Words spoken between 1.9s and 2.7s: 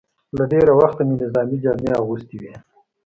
اغوستې وې.